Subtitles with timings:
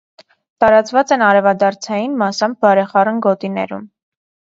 [0.63, 3.85] Տարածված են արևադարձային, մասամբ՝ բարեխառն գոտիներում։